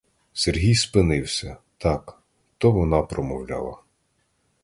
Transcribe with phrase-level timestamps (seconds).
[0.33, 2.19] Сергій спинився— так,
[2.57, 3.77] то вона промовляла.